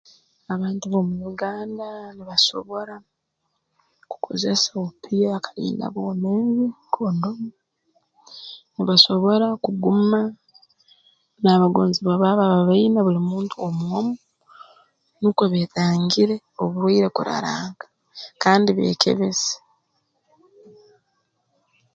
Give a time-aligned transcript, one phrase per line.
[0.53, 2.95] Abantu b'omu Uganda nibasobora
[4.09, 7.49] kukozesa obupiira kalinda-bwomeezi kondomu
[8.75, 10.21] nibasobora kuguma
[11.41, 14.13] n'abagonzebwa baabo aba baine buli muntu omu omu
[15.19, 17.85] nukwo beetangire oburwaire kuraranga
[18.43, 19.53] kandi beekebeze